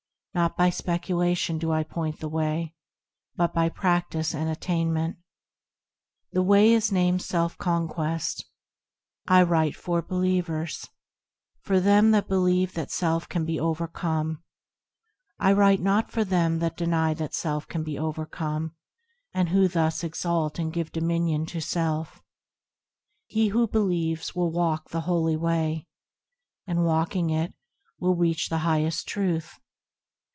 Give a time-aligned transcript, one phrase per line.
[0.33, 2.73] Not by speculation do I point the Way,
[3.35, 5.17] But by practice and attainment:
[6.31, 8.45] The Way is named Self conquest.
[9.27, 10.87] I write for believers,
[11.63, 14.41] For them that believe that self can be overcome.
[15.37, 18.73] I write not for them that deny that self can be overcome,
[19.33, 22.21] And who thus exalt and give dominion to self.
[23.25, 25.89] He who believes, will walk the holy Way,
[26.65, 27.53] And, walking it,
[27.99, 29.57] will reach the highest Truth.